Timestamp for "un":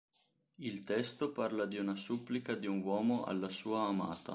2.65-2.81